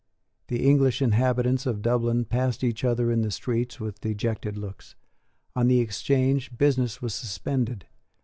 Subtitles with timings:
[0.47, 4.95] The English inhabitants of Dublin passed each other in the streets with dejected looks.
[5.55, 7.85] On the Exchange business was suspended.